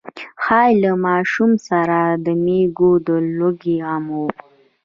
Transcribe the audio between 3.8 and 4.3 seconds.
غم و.